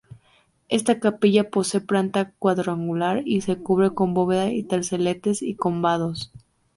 Esta 0.67 0.99
capilla 0.99 1.51
posee 1.51 1.79
planta 1.79 2.31
cuadrangular 2.39 3.21
y 3.23 3.41
se 3.41 3.57
cubre 3.59 3.91
con 3.93 4.15
bóveda 4.15 4.45
de 4.45 4.65
terceletes 4.67 5.43
y 5.43 5.53
combados. 5.53 6.31